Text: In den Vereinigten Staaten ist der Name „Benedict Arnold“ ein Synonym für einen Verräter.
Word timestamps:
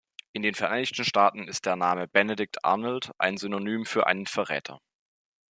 In 0.33 0.41
den 0.41 0.55
Vereinigten 0.55 1.05
Staaten 1.05 1.47
ist 1.47 1.67
der 1.67 1.75
Name 1.75 2.07
„Benedict 2.07 2.65
Arnold“ 2.65 3.11
ein 3.19 3.37
Synonym 3.37 3.85
für 3.85 4.07
einen 4.07 4.25
Verräter. 4.25 4.79